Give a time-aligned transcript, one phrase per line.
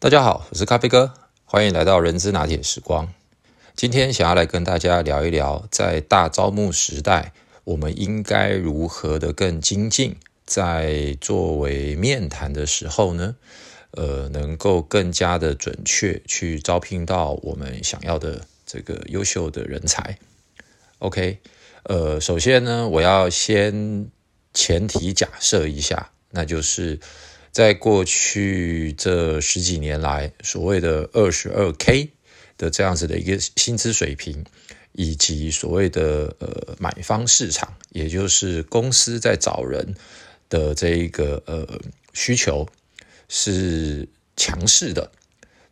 [0.00, 1.12] 大家好，我是咖啡哥，
[1.44, 3.12] 欢迎来到人资拿铁时光。
[3.74, 7.32] 今天想要来跟大家聊一聊，在大招募时代，
[7.64, 10.14] 我们应该如何的更精进，
[10.46, 13.34] 在作为面谈的时候呢，
[13.90, 20.16] 呃，能够更加的准确去招聘到我们想要的这个优秀的人才。
[21.00, 21.40] OK，
[21.82, 24.08] 呃，首先呢，我要先
[24.54, 27.00] 前提假设一下，那就是。
[27.50, 32.10] 在过去这十几年来，所谓的二十二 K
[32.56, 34.44] 的这样子的一个薪资水平，
[34.92, 39.94] 以及所谓的呃买方市场，也就是公司在找人
[40.48, 41.66] 的这一个呃
[42.12, 42.68] 需求
[43.28, 45.10] 是强势的，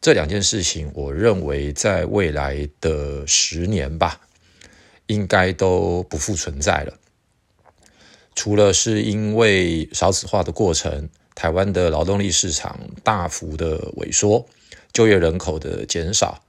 [0.00, 4.20] 这两件事情，我认为在未来的十年吧，
[5.06, 6.98] 应该都不复存在了。
[8.34, 11.08] 除了是因为少子化的过程。
[11.36, 14.44] 台湾的劳动力市场大幅的萎缩，
[14.92, 16.42] 就业人口的减少，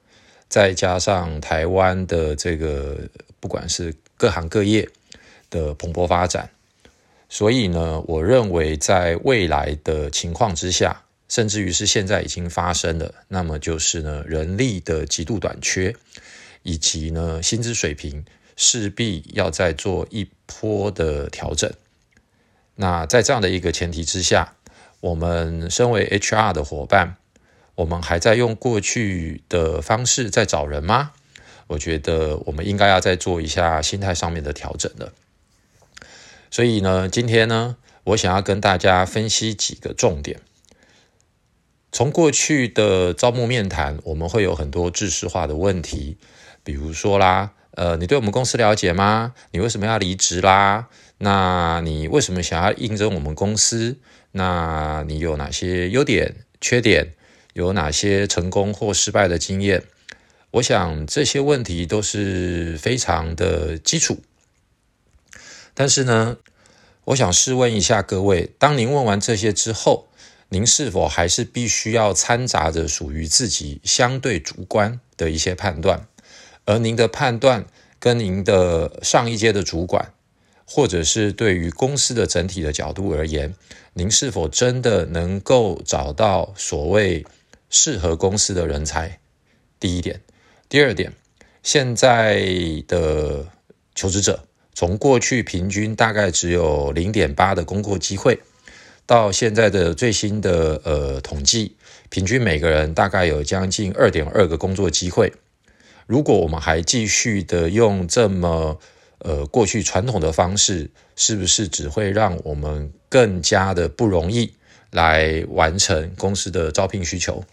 [0.50, 2.97] 再加上台湾的这个
[3.39, 4.89] 不管是各行各业
[5.50, 6.50] 的蓬勃发展，
[7.30, 15.94] 所以呢，我认为在未来的情况之下，甚至于是现在已经发生了，那么就是呢，人力的极度短缺，
[16.64, 18.23] 以及呢，薪资水平
[18.56, 21.69] 势必要再做一波的调整。
[22.75, 24.53] 那在这样的一个前提之下，
[25.00, 27.17] 我们身为 HR 的伙伴，
[27.76, 31.12] 我们还在用过去的方式在找人吗？
[31.67, 35.14] 我觉得我们应该要再做一下心态上面的调整了。
[36.50, 37.75] 所以呢，今天呢，
[38.06, 40.40] 我想要跟大家分析几个重点。
[41.92, 46.18] 从过去的招募面谈，我们会有很多知识化的问题，
[46.64, 49.34] 比如说啦，呃，你对我们公司了解吗？
[49.52, 50.88] 你为什么要离职啦？
[51.20, 53.98] 那你为什么想要应征我们公司？
[54.38, 57.14] 那你有哪些优点、缺点？
[57.54, 59.84] 有哪些成功或失败的经验？
[60.52, 64.22] 我想这些问题都是非常的基础。
[65.74, 66.38] 但是呢，
[67.06, 70.08] 我想试问一下各位：当您问完这些之后，
[70.50, 76.08] 您是否还是必须要掺杂着属于自己相对主观的一些判断？
[76.66, 77.66] 而您的判断
[78.00, 80.14] 跟您的上一届的主管？
[80.69, 83.55] 或者是对于公司的整体的角度而言，
[83.94, 87.25] 您是否真的能够找到所谓
[87.69, 89.19] 适合公司的人才？
[89.79, 90.19] 第一点，
[90.67, 91.13] 第二点，
[91.63, 92.44] 现在
[92.85, 93.47] 的
[93.95, 98.39] 求职者从过去平均大概只有零点八的工作机会，
[99.05, 101.78] 到现在的最新的呃统计，
[102.09, 105.31] 平均每个人大概有将近二点二个工作机会。
[106.05, 108.78] 如果我们还继续的用这么
[109.19, 114.53] 呃，过去传统的方式是不是只会让我们更加的不容易
[114.91, 117.44] 来完成公司的招聘需求？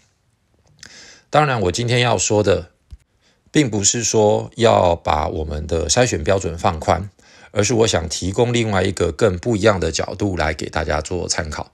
[1.31, 2.69] 当然，我今天要说的，
[3.51, 7.09] 并不是说要把我们的筛选标准放宽，
[7.51, 11.71] 而是我想提供另外一个更不一样的角度来给大家做参考。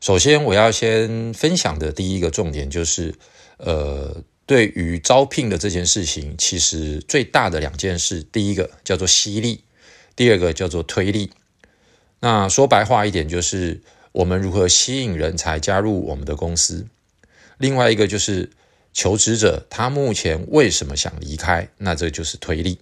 [0.00, 3.14] 首先，我要先分享的第一个重点就是，
[3.56, 4.22] 呃。
[4.46, 9.64] 对于招聘的这件事情，其实最大的两件事，第一个叫做吸力，
[10.14, 11.30] 第二个叫做推力。
[12.20, 13.80] 那说白话一点，就是
[14.12, 16.86] 我们如何吸引人才加入我们的公司。
[17.58, 18.50] 另外一个就是
[18.92, 22.80] 求职者他目前为什么想离开，那这就是推力。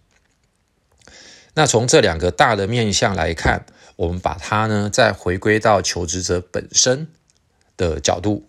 [1.55, 7.09] 那从这两个大的面向来看，我们把它呢再回归到求职者本身
[7.77, 8.49] 的角度。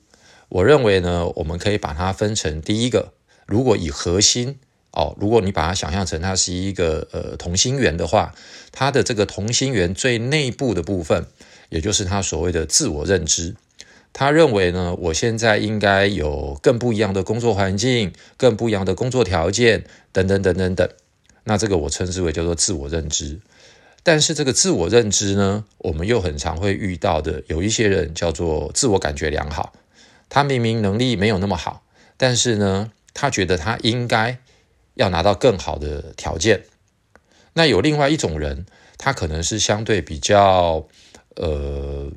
[0.54, 3.14] 我认为呢，我们可以把它分成第一个，
[3.48, 4.60] 如果以核心
[4.92, 8.36] 哦，如果你把它想象成它是一个呃同心圆的话，
[8.72, 11.26] 它的这个同心圆最内部的部分，
[11.70, 13.56] 也就是他所谓的自我认知。
[14.14, 20.88] 他认为呢，我现在应该有更不一样的工作环境，更不一样的工作条件，等等等等等。
[21.46, 23.40] 那这个我称之为叫做自我认知。
[24.04, 29.74] 但是这个自我认知呢，我们又很常会遇到的，有一些人叫做自我感觉良好。
[30.34, 31.84] 他明明能力没有那么好，
[32.18, 34.40] 但是呢，他觉得他应该
[34.96, 36.64] 要拿到更好的条件。
[37.54, 38.66] 那有另外一种人，
[38.98, 40.88] 他可能是相对比较，
[41.36, 42.12] 呃，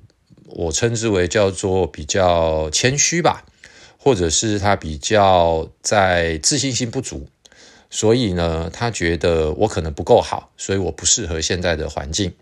[0.47, 3.45] 我称之为叫做比较谦虚吧，
[3.99, 7.29] 或者是他比较在自信心不足，
[7.91, 12.33] 所以呢，他觉得我可能不够好，所以我不适合现在的环境。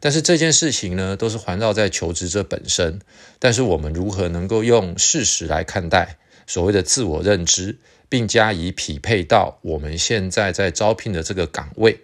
[0.00, 3.00] 但是这件事情呢，都是环绕在求职者本身。
[3.38, 7.78] 但是我们如何能够用事实来看待所谓的自我认知，
[8.08, 12.00] 并加以匹配到我们现在在招聘的这个岗位，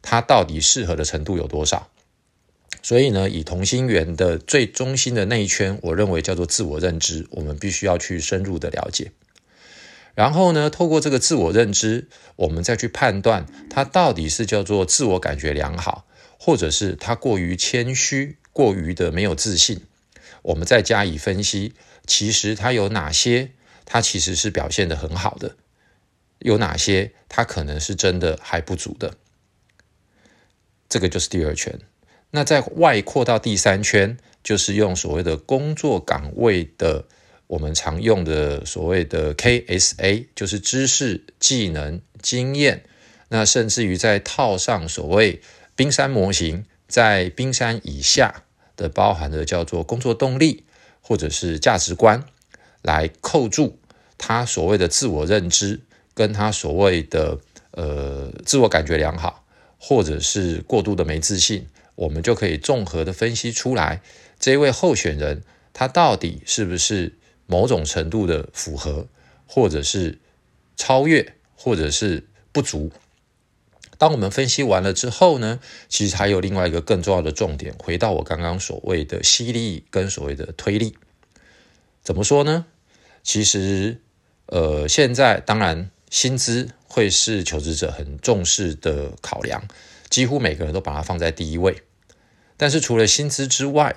[0.00, 1.88] 它到底适合的程度有多少？
[2.82, 9.12] 所以呢，以同心圆的最中心的那一圈，我认为叫做自我认知，我们必须要去深入的了解。
[10.14, 16.06] 然后呢，透过这个自我认知，我们再去判断它到底是叫做自我感觉良好，
[16.44, 19.82] 或者是他过于谦虚、过于的没有自信。
[20.42, 21.74] 我们再加以分析，
[22.04, 23.52] 其实他有哪些，
[23.84, 25.54] 他其实是表现的很好的，
[26.40, 29.14] 有哪些他可能是真的还不足的。
[30.88, 31.78] 这个就是第二圈。
[32.32, 37.04] 那在外扩到第三圈，就是用所谓的工作岗位的
[37.46, 42.82] 我们常用的所谓的 KSA，就是知识、技能、经验。
[43.28, 45.40] 那甚至于再套上所谓
[45.82, 48.44] 冰山模型，在冰山以下
[48.76, 50.62] 的包含的叫做工作动力
[51.00, 52.22] 或者是价值观，
[52.82, 53.80] 来扣住
[54.16, 55.80] 他所谓的自我认知，
[56.14, 57.40] 跟他所谓的
[57.72, 59.44] 呃自我感觉良好，
[59.76, 61.66] 或者是过度的没自信。
[61.96, 64.02] 我们就可以综合的分析出来，
[64.38, 65.42] 这位候选人
[65.72, 69.08] 他到底是不是某种程度的符合，
[69.48, 70.20] 或者是
[70.76, 72.92] 超越，或者是不足。
[74.02, 80.96] 当我们分析完了之后呢，其实还有另外一个更重要的重点，回到我刚刚所谓的吸力跟所谓的推力，
[82.02, 82.66] 怎么说呢？
[83.22, 84.00] 其实，
[84.46, 89.62] 呃，现在当然薪资会是求职者很重视的考量。
[90.10, 91.82] 几乎每个人都把它放在第一位，
[92.56, 93.94] 但是除了薪资之外，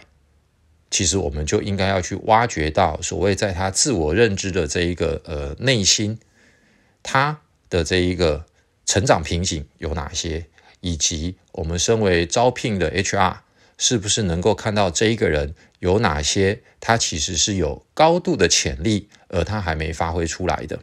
[0.91, 6.19] 其实我们就应该要去挖掘到所谓在他自我认知的这一个呃内心，
[7.01, 7.41] 他
[7.71, 8.45] 的这一个
[8.85, 10.45] 成长瓶颈有哪些，
[10.81, 13.37] 以及我们身为招聘的 HR
[13.77, 20.79] 是不是能够看到这一个人有哪些他其实是有高度的潜力，而他还没发挥出来的。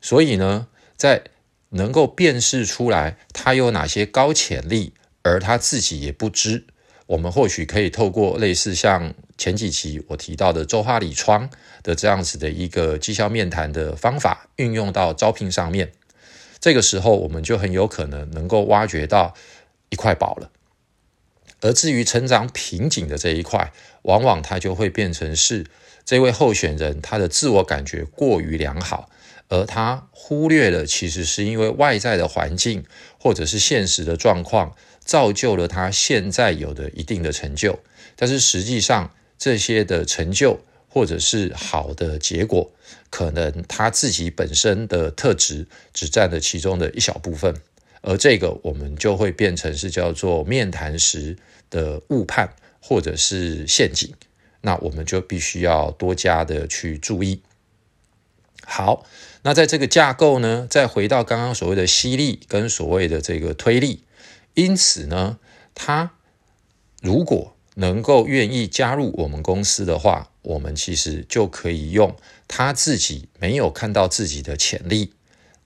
[0.00, 1.24] 所以呢，在
[1.70, 6.66] 能够辨识出来他有哪些高潜力，而他自己也不知。
[7.06, 11.48] 我们或许可以透过类似像前几期我提到的周哈里窗
[11.82, 15.92] 的这样子的一个绩效面谈的方法，运用到招聘上面。
[16.60, 19.34] 这个时候，我们就很有可能能够挖掘到
[19.90, 20.50] 一块宝了。
[21.60, 23.72] 而至于成长瓶颈的这一块，
[24.02, 25.66] 往往它就会变成是
[26.04, 29.10] 这位候选人他的自我感觉过于良好。
[29.50, 32.84] 而他忽略了，其实是因为外在的环境
[33.18, 37.80] 或者是现实的状况，造就了他现在有的一定的成就。
[38.14, 42.70] 但是实际上，这些的成就或者是好的结果，
[43.10, 47.54] 可能他自己本身的特质只占了其中的一小部分。
[48.00, 51.36] 而这个我们就会变成是叫做面谈时
[51.68, 54.14] 的误判或者是陷阱。
[54.60, 57.42] 那我们就必须要多加的去注意。
[58.64, 59.06] 好。
[59.42, 64.02] 那在这个架构呢，再回到刚刚所谓的吸力跟所谓的这个推力，
[64.54, 65.38] 因此呢，
[65.76, 66.10] 他
[67.00, 72.14] 如果能够愿意加入我们公司的话，我们其实就可以用
[72.46, 75.12] 他自己没有看到自己的潜力，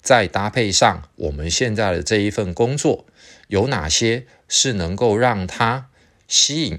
[0.00, 3.06] 再搭配上我们现在的这一份工作，
[3.48, 5.88] 有哪些是能够让他
[6.28, 6.78] 吸引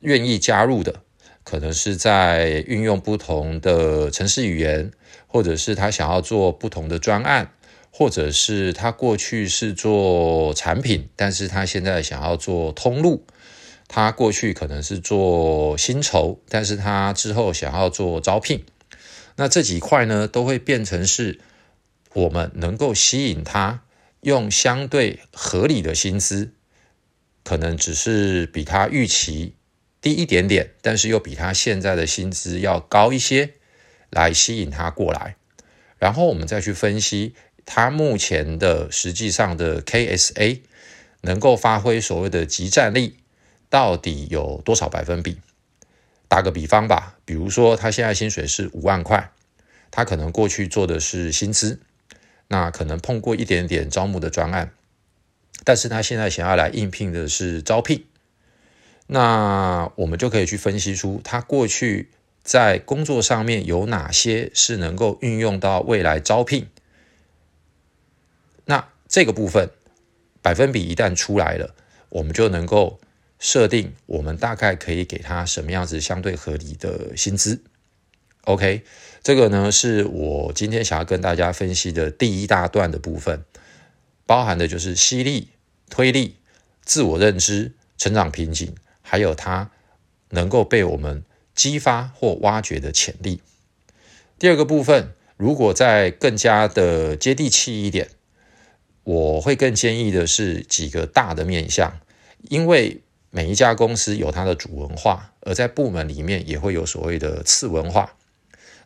[0.00, 1.02] 愿意加入的，
[1.44, 4.90] 可能是在运用不同的城市语言。
[5.26, 7.54] 或者是他想要做不同的专案，
[7.90, 13.24] 或者是他过去是做产品，但是他现在想要做通路。
[13.94, 18.64] 他过去可能是做薪酬，但是他之后想要做招聘。
[19.36, 21.40] 那这几块呢，都会变成是
[22.14, 23.82] 我们能够吸引他，
[24.22, 26.52] 用相对合理的薪资，
[27.44, 29.56] 可能只是比他预期
[30.00, 33.52] 低一点点，但是又比他现在的薪资要高一些。
[34.14, 35.36] 来吸引他过来，
[35.98, 40.60] 然后我们再去分析他目前的实际上的 KSA
[41.22, 43.21] 能够发挥所谓的集战力
[43.72, 45.40] 到底有多少百分比？
[46.28, 49.32] 打个比方吧，比如说他现在薪水是五万块，
[49.90, 51.80] 他可能过去做的是薪资，
[52.48, 54.74] 那可能碰过一点点招募的专案，
[55.64, 58.04] 但是他现在想要来应聘的是招聘，
[59.06, 62.10] 那我们就可以去分析出他过去。
[62.42, 66.68] 在工作上面有哪些是能够运用到未来招聘？
[68.66, 69.70] 那这个部分
[70.42, 71.74] 百分比一旦出来了，
[72.10, 72.98] 我们就能够
[73.42, 77.60] 设定我们大概可以给他什么样子相对合理的薪资。
[78.44, 78.84] OK，
[79.22, 83.44] 这个呢是我今天想要跟大家分析的第一大段的部分，
[84.24, 85.48] 包含的就是吸力、
[85.90, 86.36] 推力、
[86.84, 89.70] 自我认知、成长瓶颈，还有它
[90.30, 91.24] 能够被我们。
[91.54, 93.42] 激发或挖掘的潜力。
[94.38, 98.08] 第二个部分，如果再更加的接地气一点，
[99.04, 102.00] 我会更建议的是几个大的面向，
[102.48, 103.02] 因为
[103.34, 108.14] 每一家公司有它的主文化，而在部门里面也会有所谓的次文化。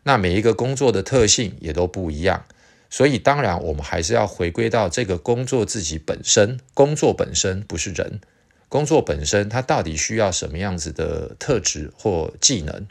[0.05, 2.45] 那每一个工作的特性也都不一样，
[2.89, 6.61] 所以当然我们还是要回归到这个工作自己本身。
[6.75, 8.21] 工作本身不是人，
[8.69, 12.87] 工作本身它到底需要什么样子的特质或技能？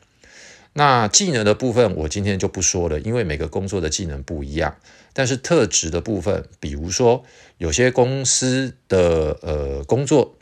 [0.74, 4.76] 那技能的部分我今天就不说了，因为每个工作的技能不一样。
[5.14, 7.24] 但是特质的部分，比如说
[7.58, 10.36] 有些公司的呃工作，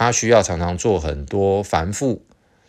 [0.00, 2.24] 它需要常常做很多繁复、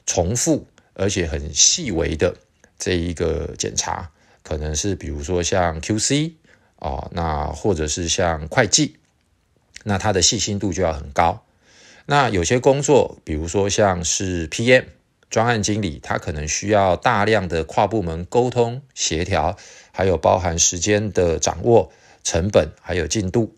[0.05, 2.35] 重复而且很细微的
[2.77, 4.11] 这一个检查，
[4.43, 6.33] 可能是比如说像 QC
[6.75, 8.97] 啊，那或者是像会计，
[9.85, 11.45] 那它的细心度就要很高。
[12.05, 14.83] 那有些工作，比如说像是 PM。
[15.29, 19.55] 专案经理他可能需要大量的跨部门沟通协调，
[19.93, 21.89] 还有包含时间的掌握、
[22.21, 23.55] 成本还有进度。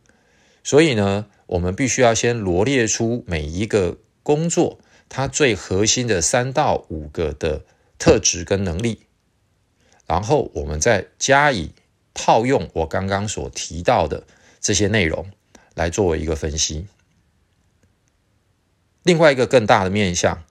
[0.63, 7.63] 所以呢，我们必须要先罗列出每一个工作它最核心的三到五个的
[7.99, 9.01] 特质跟能力，
[10.07, 11.71] 然后我们再加以
[12.15, 14.25] 套用我刚刚所提到的
[14.59, 15.29] 这些内容
[15.75, 16.87] 来作为一个分析。
[19.03, 20.43] 另外一个更大的面向。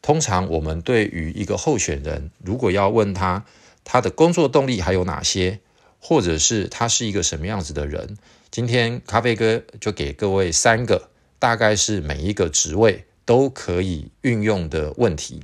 [0.00, 3.44] 通常我们对于一个候选人，如果要问他
[3.84, 5.60] 他的工作动力还有哪些，
[6.00, 8.18] 或者是他是一个什么样子的人，
[8.52, 15.42] 今天咖啡哥就给各位三个，大概是每一个职位都可以运用的问题。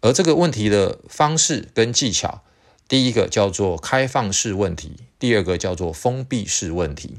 [0.00, 2.44] 而这个问题的方式跟技巧，
[2.86, 7.18] 第一个叫做开放式问题，第二个叫做封闭式问题。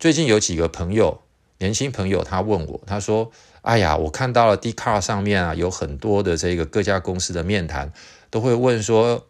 [0.00, 1.22] 最近有几个朋友，
[1.58, 3.30] 年轻朋友，他问我，他说。
[3.64, 7.90] 哎呀，我看到了 d c a r 上面啊，有很多的这个各家公司的面谈，
[8.28, 9.26] 都会问说，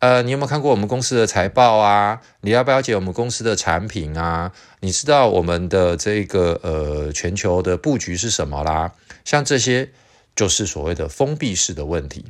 [0.00, 2.20] 呃，你有没有看过我们公司的财报啊？
[2.42, 4.52] 你要不要解我们公司的产品啊？
[4.80, 8.92] 你知道我们的这个呃全球的布局是什么啦？
[9.24, 9.90] 像这些
[10.36, 12.26] 就是所谓的封闭式的问题。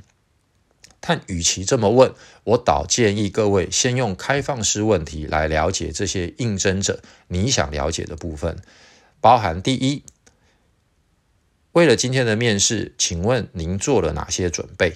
[1.00, 2.12] 但与其这么问，
[2.44, 8.56] 我倒建议各位先用开放式问题来了解这些应征者你想了解的部分，
[9.20, 10.02] 包含第一。
[11.72, 14.94] 为了今天的面试，请问您做了哪些准备？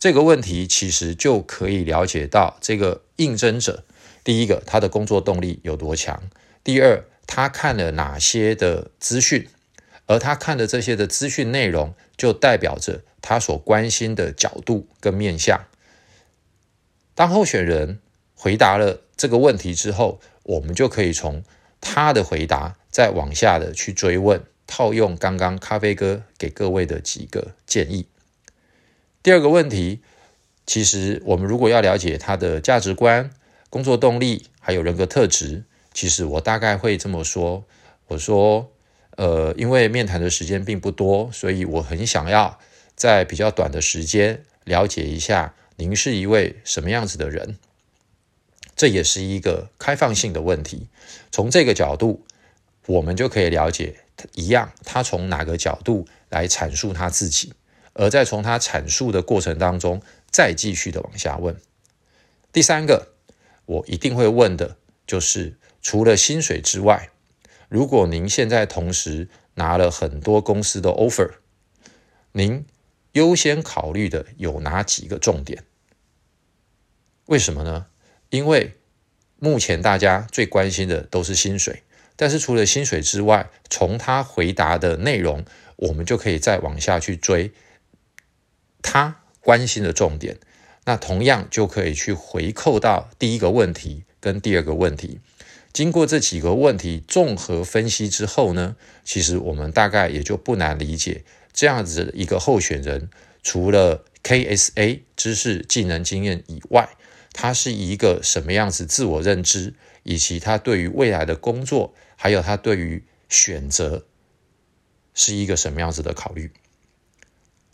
[0.00, 3.84] 这个问题其实就可以了解到这个应征者，
[4.24, 6.22] 第一个他的工作动力有多强，
[6.64, 9.46] 第二他看了哪些的资讯，
[10.06, 15.66] 而他看的这些的资讯内容，就代表着他所关心的角度跟面向。
[17.14, 18.00] 当候选人
[18.34, 21.44] 回答了这个问题之后，我们就可以从
[21.78, 24.42] 他的回答再往下的去追问。
[24.66, 28.06] 套用刚刚咖啡哥给各位的几个建议。
[29.22, 30.00] 第二个问题，
[30.64, 33.30] 其实我们如果要了解他的价值观、
[33.68, 37.66] 工作动力还有人格特质，其实我大概会这么说：
[38.06, 38.72] 我说，
[39.16, 42.58] 呃，因为面谈的时间并不多，所以我很想要
[42.94, 47.58] 在比较短的时间了解一下您是一位什么样子的人。
[48.74, 50.88] 这也是一个开放性的问题。
[51.30, 52.24] 从这个角度，
[52.86, 53.96] 我们就可以了解。
[54.34, 57.52] 一样，他从哪个角度来阐述他自己，
[57.92, 61.56] 而在从他阐述的过程当中，再继续的往下问。
[62.52, 63.14] 第三个，
[63.66, 67.10] 我一定会问的就是，除了薪水之外，
[67.68, 71.30] 如果您现在同时拿了很多公司的 offer，
[72.32, 72.64] 您
[73.12, 75.64] 优先考虑的有哪几个重点？
[77.26, 77.86] 为什么呢？
[78.30, 78.74] 因为
[79.38, 81.82] 目前大家最关心的都是薪水。
[82.16, 85.42] 但是除了薪水之外，从他回答的内容，
[85.76, 87.50] 我们就可以再往下去追
[88.82, 90.38] 他关心的重点。
[90.84, 95.20] 那同样就可以去回扣到第一个问题跟第二个问题。
[95.72, 103.08] 经过这几个问题综合分析之后呢，其实我们大概也就不难理解这样子一个候选人，
[103.42, 106.88] 除了 KSA 知识、技能、经验以外，
[107.32, 111.94] 他是一个什么样子自我认知，以及他对于未来的工作。
[112.16, 114.04] 还有他对于选择
[115.14, 116.52] 是一个什么样子的考虑？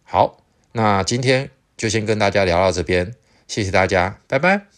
[0.05, 0.45] 好，
[0.77, 3.15] 那今天就先跟大家聊到这边，
[3.49, 4.76] 谢谢大家，拜拜。